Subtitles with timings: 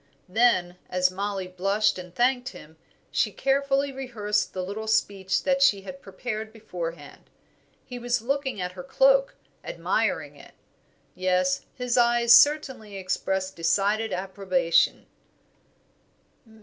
[0.27, 2.75] Then, as Mollie blushed and thanked him,
[3.11, 7.29] she carefully rehearsed the little speech that she had prepared beforehand.
[7.85, 10.55] He was looking at her cloak, admiring it.
[11.13, 15.05] Yes, his eyes certainly expressed decided approbation.